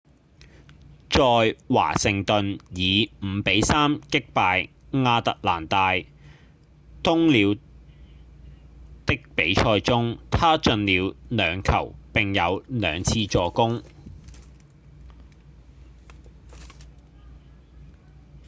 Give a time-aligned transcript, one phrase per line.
[1.11, 1.19] 在
[1.67, 5.99] 華盛頓以五比三擊敗亞特蘭大鶇
[7.03, 7.59] 鳥
[9.05, 13.83] 的比賽中他進了兩球並有兩次助攻